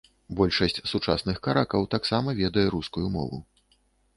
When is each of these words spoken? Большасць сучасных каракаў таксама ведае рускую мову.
Большасць 0.37 0.79
сучасных 0.91 1.37
каракаў 1.47 1.85
таксама 1.93 2.35
ведае 2.41 2.67
рускую 2.77 3.05
мову. 3.19 3.37